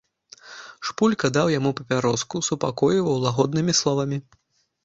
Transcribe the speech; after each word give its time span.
Шпулька 0.89 1.29
даў 1.35 1.51
яму 1.59 1.71
папяроску, 1.79 2.41
супакойваў 2.49 3.23
лагоднымі 3.29 3.73
словамі. 3.83 4.17